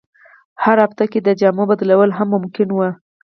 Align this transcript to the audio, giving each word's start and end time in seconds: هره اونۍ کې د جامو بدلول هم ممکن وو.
هره 0.63 0.83
اونۍ 0.87 1.05
کې 1.11 1.19
د 1.23 1.29
جامو 1.39 1.63
بدلول 1.71 2.09
هم 2.17 2.27
ممکن 2.35 2.67
وو. 2.71 2.89